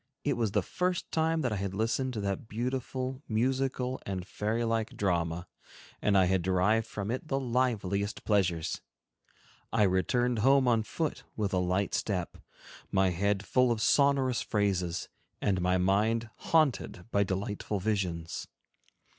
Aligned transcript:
It 0.23 0.33
was 0.33 0.53
the 0.53 0.63
first 0.63 1.11
time 1.11 1.41
that 1.41 1.51
I 1.53 1.57
had 1.57 1.75
listened 1.75 2.13
to 2.13 2.21
that 2.21 2.47
beautiful, 2.47 3.21
musical, 3.27 4.01
and 4.03 4.25
fairy 4.25 4.63
like 4.63 4.97
drama, 4.97 5.45
and 6.01 6.17
I 6.17 6.25
had 6.25 6.41
derived 6.41 6.87
from 6.87 7.11
it 7.11 7.27
the 7.27 7.39
liveliest 7.39 8.25
pleasures. 8.25 8.81
I 9.71 9.83
returned 9.83 10.39
home 10.39 10.67
on 10.67 10.81
foot 10.81 11.23
with 11.35 11.53
a 11.53 11.59
light 11.59 11.93
step, 11.93 12.37
my 12.91 13.11
head 13.11 13.45
full 13.45 13.71
of 13.71 13.79
sonorous 13.79 14.41
phrases, 14.41 15.07
and 15.39 15.61
my 15.61 15.77
mind 15.77 16.31
haunted 16.35 17.05
by 17.11 17.23
delightful 17.23 17.79
visions. 17.79 18.47